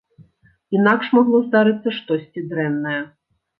Інакш 0.77 1.11
магло 1.17 1.43
здарыцца 1.49 1.95
штосьці 1.99 2.47
дрэннае. 2.51 2.99